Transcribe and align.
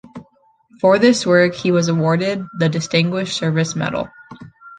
For 0.79 0.97
this 0.97 1.27
work 1.27 1.53
he 1.53 1.71
was 1.71 1.87
awarded 1.87 2.43
the 2.57 2.69
Distinguished 2.69 3.37
Service 3.37 3.75
Medal. 3.75 4.09